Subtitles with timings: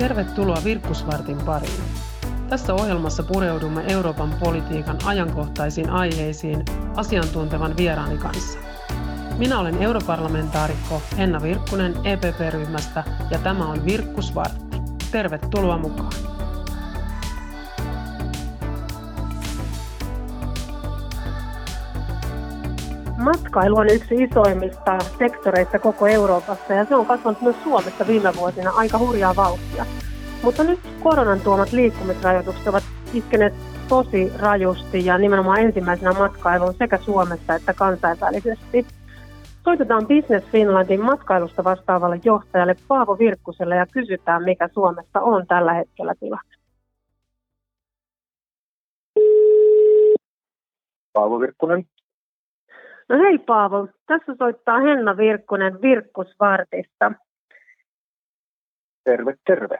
[0.00, 1.82] Tervetuloa Virkkusvartin pariin.
[2.48, 6.64] Tässä ohjelmassa pureudumme Euroopan politiikan ajankohtaisiin aiheisiin
[6.96, 8.58] asiantuntevan vieraani kanssa.
[9.38, 14.76] Minä olen europarlamentaarikko Henna Virkkunen EPP-ryhmästä ja tämä on Virkkusvartti.
[15.12, 16.29] Tervetuloa mukaan.
[23.24, 28.70] Matkailu on yksi isoimmista sektoreista koko Euroopassa ja se on kasvanut myös Suomessa viime vuosina
[28.70, 29.86] aika hurjaa vauhtia.
[30.42, 32.82] Mutta nyt koronan tuomat liikkumisrajoitukset ovat
[33.14, 33.54] iskeneet
[33.88, 38.86] tosi rajusti ja nimenomaan ensimmäisenä matkailuun sekä Suomessa että kansainvälisesti.
[39.64, 46.14] Soitetaan Business Finlandin matkailusta vastaavalle johtajalle Paavo Virkkuselle ja kysytään, mikä Suomessa on tällä hetkellä
[46.20, 46.56] tilanne.
[51.12, 51.84] Paavo Virkkunen.
[53.10, 57.12] No hei Paavo, tässä soittaa Henna Virkkunen Virkkusvartista.
[59.04, 59.78] Terve, terve.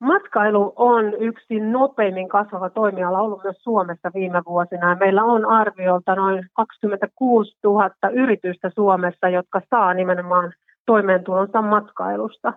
[0.00, 4.94] Matkailu on yksi nopeimmin kasvava toimiala ollut myös Suomessa viime vuosina.
[4.94, 10.52] Meillä on arviolta noin 26 000 yritystä Suomessa, jotka saa nimenomaan
[10.86, 12.52] toimeentulonsa matkailusta.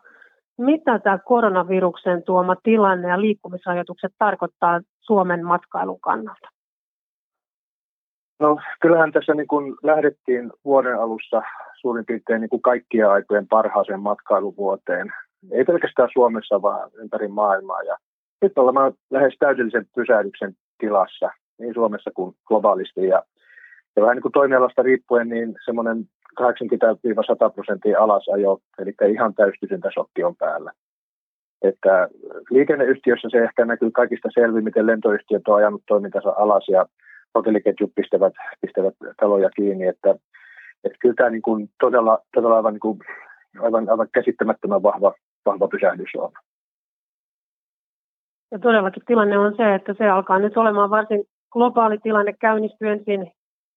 [0.57, 6.60] Mitä tämä koronaviruksen tuoma tilanne ja liikkumisrajoitukset tarkoittaa Suomen matkailun kannalta?
[8.41, 11.41] No kyllähän tässä niin kun lähdettiin vuoden alussa
[11.81, 15.13] suurin piirtein niin kuin kaikkien aikojen parhaaseen matkailuvuoteen.
[15.51, 17.81] Ei pelkästään Suomessa, vaan ympäri maailmaa.
[17.81, 17.97] Ja
[18.41, 23.07] nyt ollaan lähes täydellisen pysähdyksen tilassa niin Suomessa kuin globaalisti.
[23.07, 23.23] Ja,
[23.95, 25.97] ja vähän niin kuin toimialasta riippuen, niin semmoinen
[26.41, 30.71] 80-100 prosenttia alasajo, eli ihan täystysyntäsokki on päällä.
[31.61, 32.07] Että
[32.49, 36.85] liikenneyhtiössä se ehkä näkyy kaikista selvimmin, miten lentoyhtiöt on ajanut toimintansa alas ja
[37.35, 40.15] hotelliketjut pistävät, pistävät taloja kiinni, että,
[40.83, 42.99] että kyllä tämä niin kuin todella, todella aivan, niin kuin,
[43.61, 45.13] aivan, aivan käsittämättömän vahva,
[45.45, 46.31] vahva pysähdys on.
[48.51, 53.31] Ja todellakin tilanne on se, että se alkaa nyt olemaan varsin globaali tilanne käynnistyy ensin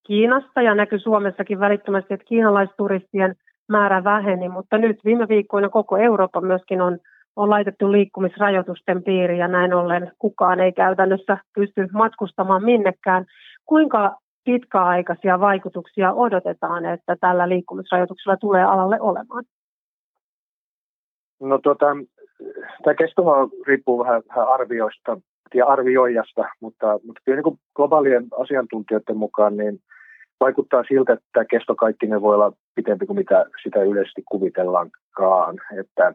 [0.07, 3.35] Kiinasta ja näkyy Suomessakin välittömästi, että kiinalaisturistien
[3.69, 6.99] määrä väheni, mutta nyt viime viikkoina koko Eurooppa myöskin on
[7.37, 13.25] on laitettu liikkumisrajoitusten piiriin ja näin ollen kukaan ei käytännössä pysty matkustamaan minnekään.
[13.67, 19.45] Kuinka pitkäaikaisia vaikutuksia odotetaan, että tällä liikkumisrajoituksella tulee alalle olemaan?
[21.41, 21.87] No tuota,
[22.85, 23.23] tämä kesto
[23.67, 25.21] riippuu vähän, vähän arvioista
[25.55, 29.79] ja arvioijasta, mutta, mutta kyllä niin globaalien asiantuntijoiden mukaan niin
[30.41, 35.57] vaikuttaa siltä, että tämä kesto kaikki ne voi olla pitempi kuin mitä sitä yleisesti kuvitellaankaan.
[35.79, 36.15] Että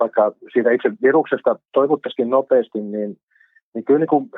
[0.00, 3.16] vaikka siitä itse viruksesta toivottaisiin nopeasti, niin,
[3.74, 4.30] niin kyllä niin kuin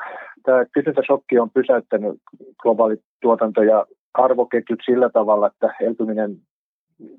[0.42, 2.20] tämä kysyntäsokki on pysäyttänyt
[2.62, 6.36] globaalit tuotanto- ja arvoketjut sillä tavalla, että elpyminen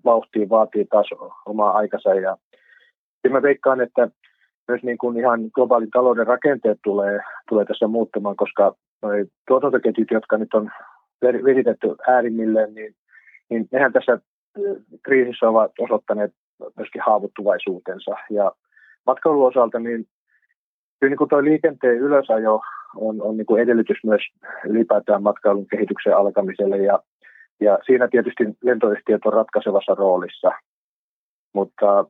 [0.05, 1.09] vauhtiin vaatii taas
[1.45, 2.13] omaa aikansa.
[2.13, 2.37] Ja
[3.23, 4.09] kyllä mä veikkaan, että
[4.67, 7.19] myös niin kuin ihan globaalin talouden rakenteet tulee,
[7.49, 8.75] tulee tässä muuttumaan, koska
[9.47, 10.71] tuotantoketjut, jotka nyt on
[11.21, 12.95] viritetty äärimmilleen, niin,
[13.49, 14.19] niin nehän tässä
[15.03, 16.31] kriisissä ovat osoittaneet
[16.77, 18.11] myöskin haavoittuvaisuutensa.
[18.29, 18.51] Ja
[19.05, 20.05] matkailun osalta niin
[20.99, 22.61] kyllä niin kuin tuo liikenteen ylösajo
[22.95, 24.21] on, on niin kuin edellytys myös
[24.69, 26.99] ylipäätään matkailun kehityksen alkamiselle ja,
[27.59, 30.51] ja siinä tietysti lentoyhtiöt on ratkaisevassa roolissa.
[31.53, 32.05] Mutta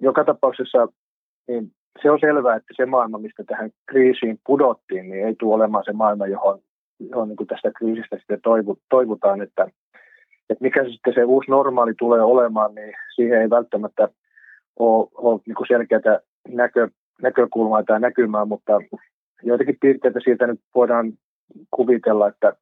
[0.00, 0.88] joka tapauksessa
[1.48, 5.84] niin se on selvää, että se maailma, mistä tähän kriisiin pudottiin, niin ei tule olemaan
[5.84, 6.58] se maailma, johon,
[7.10, 8.40] johon niin kuin tästä kriisistä sitten
[8.90, 9.66] toivutaan, että
[10.50, 14.08] että mikä se sitten se uusi normaali tulee olemaan, niin siihen ei välttämättä
[14.78, 16.88] ole, ole niin selkeää näkö,
[17.22, 18.72] näkökulmaa tai näkymää, mutta
[19.42, 21.12] joitakin piirteitä siitä nyt voidaan
[21.70, 22.52] kuvitella, että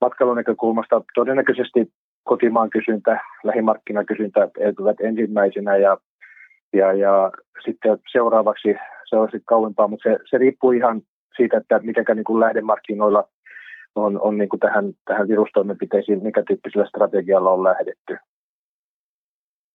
[0.00, 1.92] matkailun näkökulmasta todennäköisesti
[2.24, 5.98] kotimaan kysyntä, lähimarkkinakysyntä elpyvät ensimmäisenä ja,
[6.72, 7.32] ja, ja
[7.64, 8.74] sitten seuraavaksi
[9.08, 11.02] seuraavaksi kauempaa, mutta se, se riippuu ihan
[11.36, 13.28] siitä, että miten niin lähdemarkkinoilla
[13.94, 18.16] on, on niin kuin tähän, tähän virustoimenpiteisiin, mikä tyyppisellä strategialla on lähdetty.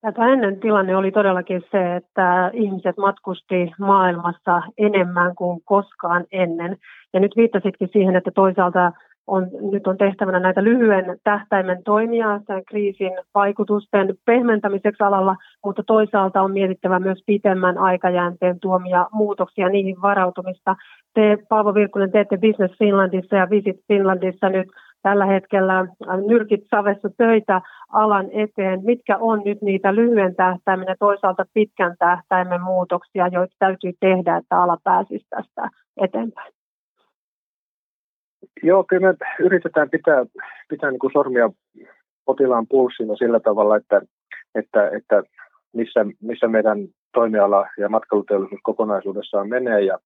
[0.02, 6.78] Tätä ennen tilanne oli todellakin se, että ihmiset matkusti maailmassa enemmän kuin koskaan ennen.
[7.14, 8.92] Ja nyt viittasitkin siihen, että toisaalta
[9.28, 15.36] on, nyt on tehtävänä näitä lyhyen tähtäimen toimia tämän kriisin vaikutusten pehmentämiseksi alalla,
[15.66, 20.76] mutta toisaalta on mietittävä myös pitemmän aikajänteen tuomia muutoksia, niihin varautumista.
[21.14, 24.68] Te, Paavo Virkkunen, teette Business Finlandissa ja Visit Finlandissa nyt
[25.02, 25.88] tällä hetkellä
[26.28, 28.80] nyrkit savessa töitä alan eteen.
[28.84, 34.62] Mitkä on nyt niitä lyhyen tähtäimen ja toisaalta pitkän tähtäimen muutoksia, joita täytyy tehdä, että
[34.62, 36.63] ala pääsisi tästä eteenpäin?
[38.64, 40.26] Joo, kyllä me yritetään pitää,
[40.70, 41.50] pitää niin kuin sormia
[42.26, 44.02] potilaan pulssina sillä tavalla, että,
[44.56, 45.24] että, että
[45.74, 46.78] missä, missä meidän
[47.14, 49.82] toimiala ja matkailuteollisuus kokonaisuudessaan menee.
[49.82, 50.00] Ja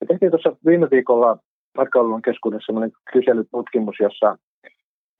[0.00, 1.38] me tehtiin tuossa viime viikolla
[1.76, 4.38] matkailun keskuudessa sellainen kyselytutkimus, jossa,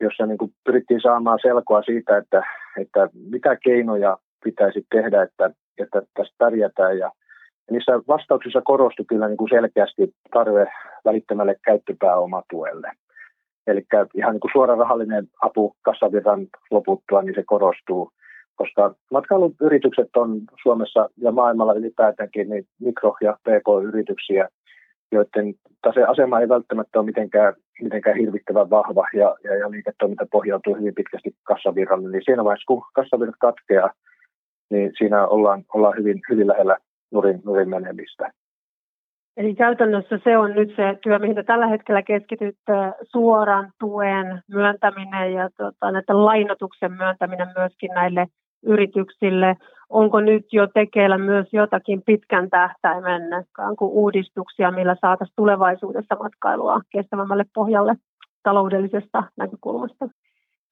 [0.00, 2.42] jossa niin kuin pyrittiin saamaan selkoa siitä, että,
[2.80, 6.98] että mitä keinoja pitäisi tehdä, että, että tässä pärjätään.
[6.98, 7.10] Ja
[7.70, 10.66] niissä vastauksissa korostui kyllä niin kuin selkeästi tarve
[11.04, 12.92] välittömälle käyttöpääomatuelle.
[13.66, 18.10] Eli ihan niin kuin suora rahallinen apu kassavirran loputtua, niin se korostuu,
[18.56, 24.48] koska matkailuyritykset on Suomessa ja maailmalla ylipäätäänkin niin mikro- ja pk-yrityksiä,
[25.12, 25.54] joiden
[26.08, 31.34] asema ei välttämättä ole mitenkään, mitenkään hirvittävän vahva ja, ja, ja liiketoiminta pohjautuu hyvin pitkästi
[31.42, 33.90] kassavirralle, niin siinä vaiheessa kun kassavirrat katkeaa,
[34.70, 36.76] niin siinä ollaan, ollaan hyvin, hyvin lähellä
[37.12, 38.32] nurin, nurin menemistä.
[39.40, 42.72] Eli käytännössä se on nyt se työ, mihin te tällä hetkellä keskitytte,
[43.02, 48.26] suoran tuen myöntäminen ja tota, näiden lainotuksen myöntäminen myöskin näille
[48.62, 49.56] yrityksille.
[49.88, 53.22] Onko nyt jo tekeillä myös jotakin pitkän tähtäimen
[53.80, 57.94] uudistuksia, millä saataisiin tulevaisuudessa matkailua kestävämmälle pohjalle
[58.42, 60.08] taloudellisesta näkökulmasta?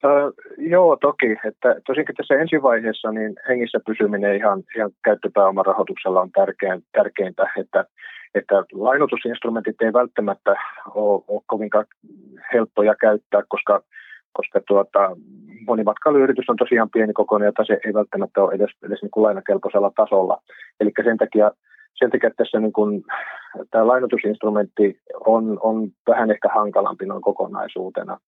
[0.05, 1.37] Öö, joo, toki.
[1.45, 7.85] Että tosinkin tässä ensivaiheessa niin hengissä pysyminen ihan, ihan käyttöpääomarahoituksella on tärkein, tärkeintä, että,
[8.39, 10.51] että lainotusinstrumentit ei välttämättä
[10.95, 11.85] ole, ole kovinkaan
[12.53, 13.83] helppoja käyttää, koska,
[14.33, 15.17] koska tuota,
[15.67, 19.25] moni matkailuyritys on tosiaan pieni kokoinen ja tase ei välttämättä ole edes, edes niin kuin
[19.25, 20.43] lainakelpoisella tasolla.
[20.81, 21.51] Eli sen takia,
[21.95, 23.05] sen takia tässä niin kuin,
[23.71, 28.19] tämä lainotusinstrumentti on, on vähän ehkä hankalampi noin kokonaisuutena.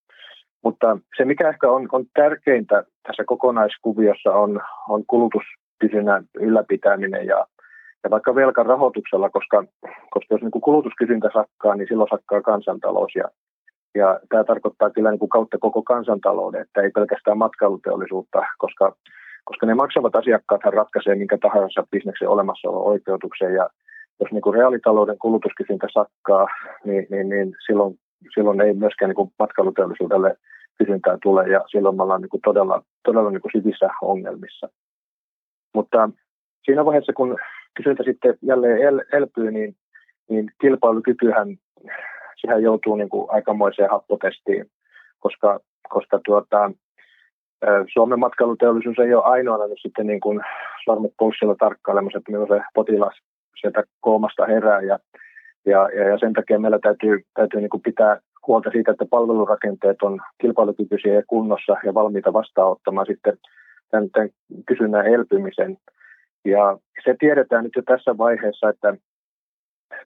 [0.64, 7.46] Mutta se, mikä ehkä on, on tärkeintä tässä kokonaiskuviossa, on, on kulutuskysynnän ylläpitäminen ja,
[8.04, 9.64] ja vaikka velkan rahoituksella, koska,
[10.10, 13.12] koska jos niin kuin kulutuskysyntä sakkaa, niin silloin sakkaa kansantalous.
[13.14, 13.28] Ja,
[13.94, 18.96] ja tämä tarkoittaa kyllä niin kuin kautta koko kansantalouden, että ei pelkästään matkailuteollisuutta, koska,
[19.44, 23.54] koska ne maksavat asiakkaat ratkaisee minkä tahansa bisneksen olemassaolon oikeutuksen.
[23.54, 23.68] Ja
[24.20, 26.46] jos niin kuin reaalitalouden kulutuskysyntä sakkaa,
[26.84, 27.98] niin, niin, niin silloin
[28.34, 30.36] silloin ei myöskään niin kuin matkailuteollisuudelle
[30.78, 34.68] kysyntää tule ja silloin me ollaan niin kuin todella, todella niin kuin syvissä ongelmissa.
[35.74, 36.10] Mutta
[36.64, 37.36] siinä vaiheessa, kun
[37.82, 39.76] kysyntä sitten jälleen el, elpyy, niin,
[40.28, 41.56] niin kilpailukykyhän
[42.36, 44.66] sehän joutuu niin kuin aikamoiseen happotestiin,
[45.18, 46.70] koska, koska tuota,
[47.92, 50.40] Suomen matkailuteollisuus ei ole ainoana nyt sitten niin kuin
[50.84, 53.14] sormet pulssilla tarkkailemassa, että milloin se potilas
[53.60, 54.98] sieltä koomasta herää ja
[55.66, 60.20] ja, ja, sen takia meillä täytyy, täytyy niin kuin pitää huolta siitä, että palvelurakenteet on
[60.40, 63.38] kilpailukykyisiä ja kunnossa ja valmiita vastaanottamaan sitten
[63.90, 64.28] tämän, tämän
[64.66, 65.76] kysynnän elpymisen.
[66.44, 68.94] Ja se tiedetään nyt jo tässä vaiheessa, että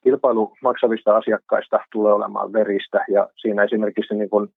[0.02, 4.48] kilpailu maksavista asiakkaista tulee olemaan veristä ja siinä esimerkiksi niin kuin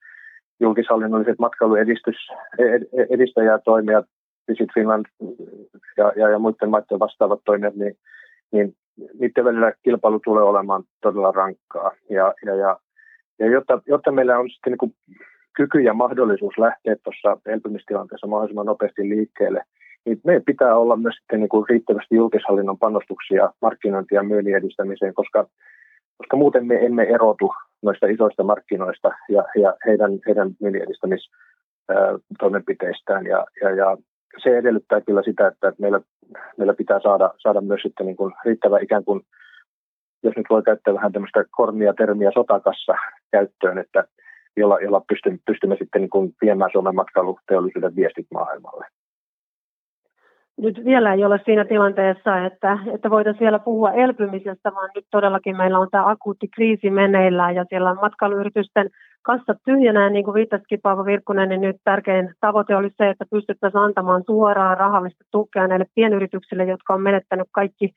[0.59, 4.06] julkishallinnolliset matkailuedistäjätoimijat,
[4.47, 5.06] Visit Finland
[5.97, 7.97] ja, ja, ja muiden maiden vastaavat toimijat, niin,
[8.51, 8.75] niin
[9.19, 11.91] niiden välillä kilpailu tulee olemaan todella rankkaa.
[12.09, 12.80] Ja, ja, ja,
[13.39, 14.95] ja jotta, jotta meillä on sitten niin
[15.56, 19.63] kyky ja mahdollisuus lähteä tuossa elpymistilanteessa mahdollisimman nopeasti liikkeelle,
[20.05, 25.13] niin meidän pitää olla myös sitten niin kuin riittävästi julkishallinnon panostuksia markkinointi- ja myynnin edistämiseen,
[25.13, 25.47] koska,
[26.17, 33.25] koska muuten me emme erotu noista isoista markkinoista ja, ja heidän, heidän myynnin edistämistoimenpiteistään.
[33.25, 33.97] Ja, ja, ja
[34.44, 36.01] se edellyttää kyllä sitä, että meillä,
[36.57, 39.21] meillä pitää saada, saada myös sitten niin kuin riittävä ikään kuin,
[40.23, 42.94] jos nyt voi käyttää vähän tämmöistä kornia termiä sotakassa
[43.31, 44.04] käyttöön, että
[44.57, 48.85] jolla, jolla pystymme, pystymme sitten niin kuin viemään Suomen matkailuteollisuuden viestit maailmalle
[50.57, 55.57] nyt vielä ei ole siinä tilanteessa, että, että voitaisiin vielä puhua elpymisestä, vaan nyt todellakin
[55.57, 58.90] meillä on tämä akuutti kriisi meneillään ja siellä on matkailuyritysten
[59.21, 63.81] kassat tyhjänä niin kuin viittasikin Paavo Virkkunen, niin nyt tärkein tavoite oli se, että pystyttäisiin
[63.81, 67.94] antamaan suoraa rahallista tukea näille pienyrityksille, jotka on menettänyt kaikki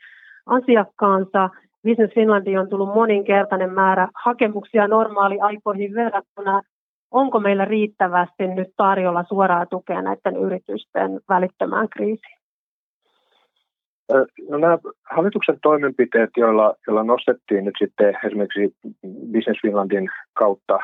[0.46, 1.50] asiakkaansa.
[1.88, 6.62] Business Finlandiin on tullut moninkertainen määrä hakemuksia normaaliaikoihin verrattuna.
[7.10, 12.39] Onko meillä riittävästi nyt tarjolla suoraa tukea näiden yritysten välittömään kriisiin?
[14.48, 14.78] No nämä
[15.10, 18.74] hallituksen toimenpiteet, joilla, joilla nostettiin nyt sitten esimerkiksi
[19.32, 20.78] Business Finlandin kautta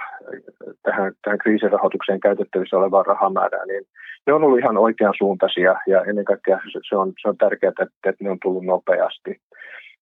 [0.82, 3.82] tähän, tähän kriisirahoitukseen käytettävissä olevaa rahamäärää, niin
[4.26, 7.86] ne on ollut ihan oikean suuntaisia ja ennen kaikkea se on, se on tärkeää, että,
[8.06, 9.40] että ne on tullut nopeasti.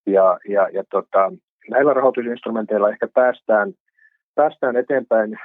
[0.06, 1.32] Ja, ja, ja tota,
[1.70, 3.72] näillä rahoitusinstrumenteilla ehkä päästään,
[4.34, 5.38] päästään eteenpäin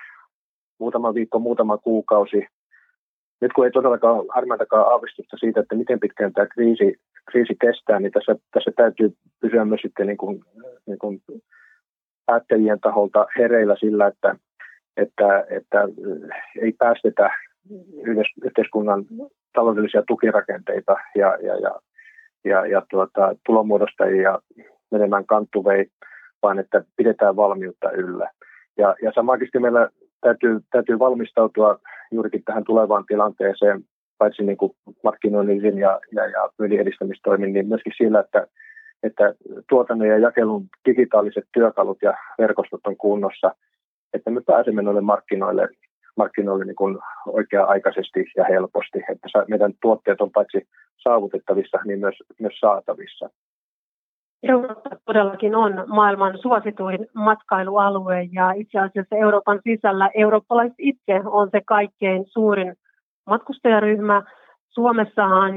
[0.80, 2.48] muutama viikko, muutama kuukausi
[3.42, 6.96] nyt kun ei todellakaan ole harmaitakaan aavistusta siitä, että miten pitkään tämä kriisi,
[7.32, 10.42] kriisi kestää, niin tässä, tässä täytyy pysyä myös sitten niin kuin,
[10.88, 11.22] niin kuin
[12.26, 14.36] päättäjien taholta hereillä sillä, että,
[14.98, 15.78] että, että
[16.62, 17.30] ei päästetä
[18.44, 19.06] yhteiskunnan
[19.54, 21.80] taloudellisia tukirakenteita ja, ja, ja
[22.46, 24.40] ja, ja tuota, tulomuodostajia
[24.92, 25.88] menemään kantuvei,
[26.44, 28.32] vaan että pidetään valmiutta yllä.
[28.78, 29.90] Ja, ja samakin meillä
[30.22, 31.80] täytyy, täytyy valmistautua
[32.12, 33.84] juurikin tähän tulevaan tilanteeseen,
[34.20, 34.72] paitsi niin kuin
[35.04, 38.48] markkinoinnin ja, ja, ja myynnin edistämistoimin, niin myöskin sillä, että,
[39.04, 39.34] että
[39.70, 43.52] tuotannon ja jakelun digitaaliset työkalut ja verkostot on kunnossa,
[44.14, 45.68] että me pääsemme noille markkinoille,
[46.18, 46.98] markkinoille niin kuin
[47.28, 53.30] oikea-aikaisesti ja helposti, että meidän tuotteet on paitsi saavutettavissa, niin myös, myös saatavissa.
[54.44, 61.62] Eurooppa todellakin on maailman suosituin matkailualue ja itse asiassa Euroopan sisällä eurooppalaiset itse on se
[61.66, 62.76] kaikkein suurin
[63.30, 64.24] matkustajaryhmä.
[64.70, 65.54] Suomessahan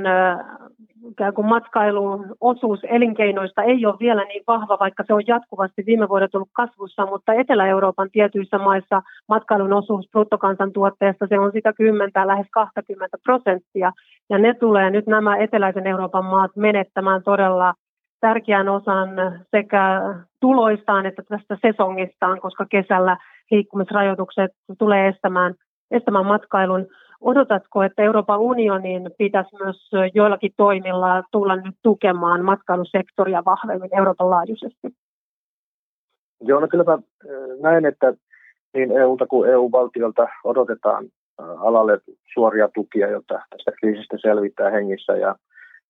[1.11, 6.09] ikään kuin matkailun osuus elinkeinoista ei ole vielä niin vahva, vaikka se on jatkuvasti viime
[6.09, 12.47] vuodet ollut kasvussa, mutta Etelä-Euroopan tietyissä maissa matkailun osuus bruttokansantuotteesta se on sitä 10 lähes
[12.50, 13.93] 20 prosenttia.
[14.31, 17.75] Ja ne tulee nyt nämä eteläisen Euroopan maat menettämään todella
[18.21, 19.09] tärkeän osan
[19.50, 20.00] sekä
[20.41, 23.17] tuloistaan että tästä sesongistaan, koska kesällä
[23.50, 25.55] liikkumisrajoitukset tulee estämään,
[25.91, 26.87] estämään matkailun.
[27.23, 34.88] Odotatko, että Euroopan unionin pitäisi myös joillakin toimilla tulla nyt tukemaan matkailusektoria vahvemmin Euroopan laajuisesti?
[36.41, 36.99] Joo, no kyllä mä
[37.61, 38.14] näen, että
[38.75, 41.05] niin EUlta kuin EU-valtiolta odotetaan
[41.38, 42.00] alalle
[42.35, 45.12] suoria tukia, jotta tästä kriisistä selvittää hengissä.
[45.12, 45.37] Ja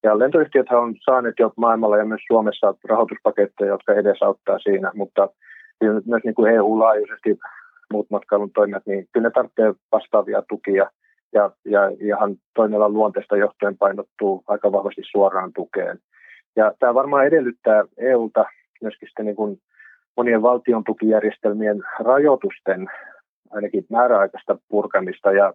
[0.02, 5.28] ja lentoyhtiöt on saaneet jo maailmalla ja myös Suomessa rahoituspaketteja, jotka edesauttaa siinä, mutta
[5.80, 7.38] myös niin kuin EU-laajuisesti
[7.92, 10.90] muut matkailun toimijat, niin kyllä ne tarvitsee vastaavia tukia
[11.32, 15.98] ja, ja ihan toimialan luonteesta johtuen painottuu aika vahvasti suoraan tukeen.
[16.56, 18.44] Ja tämä varmaan edellyttää EUlta
[18.82, 19.58] myöskin sitten niin kuin
[20.16, 22.86] monien valtion tukijärjestelmien rajoitusten
[23.50, 25.52] ainakin määräaikaista purkamista ja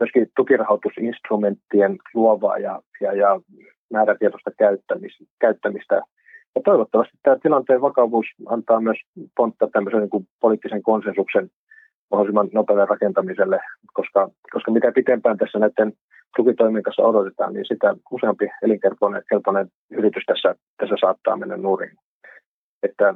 [0.00, 3.40] myöskin tukirahoitusinstrumenttien luovaa ja, ja, ja
[3.92, 4.50] määrätietoista
[5.40, 5.94] käyttämistä.
[6.54, 8.98] Ja toivottavasti tämä tilanteen vakavuus antaa myös
[9.36, 11.50] pontta tämmöisen niin kuin poliittisen konsensuksen
[12.10, 13.60] mahdollisimman nopealle rakentamiselle,
[13.92, 15.92] koska, koska mitä pitempään tässä näiden
[16.36, 19.22] tukitoimien kanssa odotetaan, niin sitä useampi elinkelpoinen
[19.90, 21.96] yritys tässä, tässä saattaa mennä nurin.
[22.82, 23.14] Että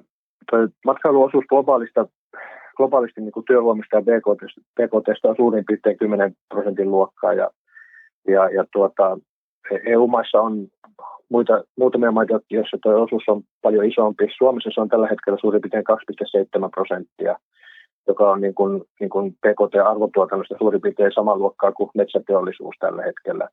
[0.84, 2.06] matkailuosuus globaalista,
[2.76, 7.50] globaalisti niin kuin työvoimista ja BKT on suurin piirtein 10 prosentin luokkaa ja,
[8.28, 9.18] ja, ja tuota,
[9.86, 10.66] EU-maissa on
[11.28, 14.28] muita, muutamia maita, joissa tuo osuus on paljon isompi.
[14.38, 15.84] Suomessa se on tällä hetkellä suurin piirtein
[16.64, 17.36] 2,7 prosenttia,
[18.06, 23.48] joka on niin kuin, niin kuin PKT-arvotuotannosta suurin piirtein saman luokkaa kuin metsäteollisuus tällä hetkellä.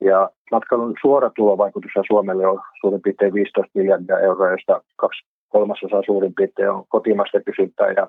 [0.00, 6.34] Ja matkailun suora tulovaikutus Suomelle on suurin piirtein 15 miljardia euroa, josta kaksi kolmasosaa suurin
[6.34, 8.08] piirtein on kotimaista kysyntää ja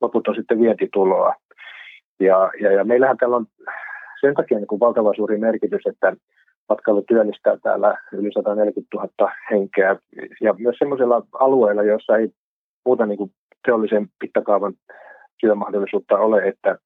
[0.00, 1.34] loput on sitten vientituloa.
[2.20, 3.46] Ja, ja, ja meillähän täällä on
[4.20, 6.16] sen takia niin kuin valtava suuri merkitys, että
[6.68, 9.96] matkailu työllistää täällä yli 140 000 henkeä
[10.40, 12.28] ja myös sellaisilla alueilla, joissa ei
[12.84, 13.30] muuta niin kuin
[13.64, 14.74] teollisen mittakaavan
[15.40, 16.78] työmahdollisuutta ole, että,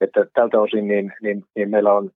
[0.00, 2.10] että tältä osin niin, niin, niin meillä on,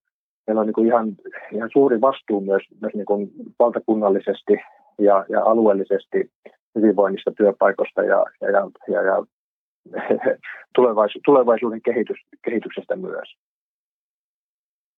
[0.46, 1.16] meillä on niin kuin ihan,
[1.52, 4.52] ihan suuri vastuu myös, myös niin kuin valtakunnallisesti
[4.98, 6.30] ja, ja alueellisesti
[6.74, 9.24] hyvinvoinnista, työpaikoista ja, ja, ja, ja, ja
[11.24, 13.34] tulevaisuuden kehitys, kehityksestä myös.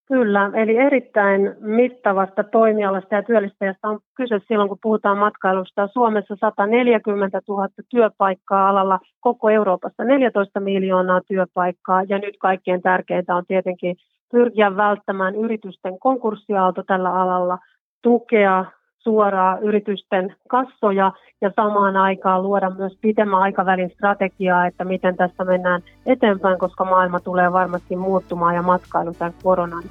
[0.09, 5.89] Kyllä, eli erittäin mittavasta toimialasta ja työllistäjästä on kyse silloin, kun puhutaan matkailusta.
[5.93, 13.47] Suomessa 140 000 työpaikkaa alalla, koko Euroopassa 14 miljoonaa työpaikkaa ja nyt kaikkein tärkeintä on
[13.47, 13.97] tietenkin
[14.33, 17.59] pyrkiä välttämään yritysten konkurssiaalto tällä alalla,
[18.03, 18.65] tukea
[19.07, 25.83] suoraa yritysten kassoja ja samaan aikaan luoda myös pitemmän aikavälin strategiaa, että miten tässä mennään
[26.07, 29.83] eteenpäin, koska maailma tulee varmasti muuttumaan ja matkailu tämän koronan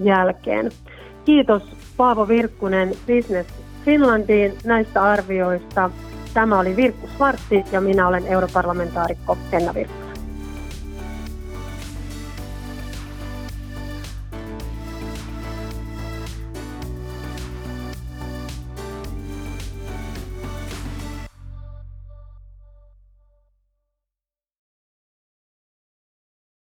[0.00, 0.70] jälkeen.
[1.24, 1.62] Kiitos
[1.96, 3.48] Paavo Virkkunen Business
[3.84, 5.90] Finlandiin näistä arvioista.
[6.34, 9.99] Tämä oli Virkku Svartti ja minä olen europarlamentaarikko Henna Virkku.